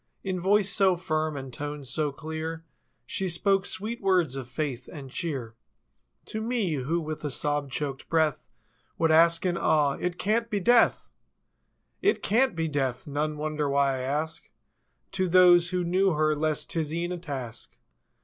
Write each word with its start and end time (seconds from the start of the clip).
In 0.23 0.39
voice 0.39 0.71
so 0.71 0.97
firm, 0.97 1.37
and 1.37 1.53
tones 1.53 1.91
so 1.91 2.11
clear 2.11 2.65
She 3.05 3.29
spoke 3.29 3.67
sweet 3.67 4.01
words 4.01 4.35
of 4.35 4.49
faith 4.49 4.89
and 4.91 5.11
cheer 5.11 5.53
To 6.25 6.41
me, 6.41 6.73
who, 6.73 6.99
with 6.99 7.23
a 7.23 7.29
sob 7.29 7.69
choked 7.71 8.09
breath 8.09 8.43
Would 8.97 9.11
ask 9.11 9.45
in 9.45 9.59
awe 9.59 9.97
^—cant 9.97 10.49
be 10.49 10.59
deathf' 10.59 11.11
It 12.01 12.23
can't 12.23 12.55
be 12.55 12.67
Death! 12.67 13.05
None 13.05 13.37
wonder 13.37 13.69
why 13.69 13.97
I 13.99 13.99
ask. 13.99 14.49
To 15.11 15.29
those 15.29 15.69
who 15.69 15.83
knew 15.83 16.13
her 16.13 16.35
less 16.35 16.65
'tis 16.65 16.91
e'en 16.91 17.11
a 17.11 17.19
task. 17.19 17.77